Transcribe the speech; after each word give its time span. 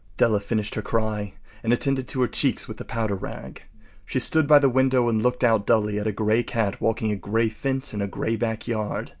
Della 0.17 0.39
finished 0.39 0.73
her 0.73 0.81
cry 0.81 1.35
and 1.61 1.71
attended 1.71 2.07
to 2.07 2.21
her 2.21 2.27
cheeks 2.27 2.67
with 2.67 2.77
the 2.77 2.83
powder 2.83 3.13
rag. 3.13 3.61
She 4.03 4.19
stood 4.19 4.47
by 4.47 4.57
the 4.57 4.67
window 4.67 5.07
and 5.07 5.21
looked 5.21 5.43
out 5.43 5.67
dully 5.67 5.99
at 5.99 6.07
a 6.07 6.11
gray 6.11 6.41
cat 6.41 6.81
walking 6.81 7.11
a 7.11 7.15
gray 7.15 7.49
fence 7.49 7.93
in 7.93 8.01
a 8.01 8.07
gray 8.07 8.35
backyard. 8.35 9.09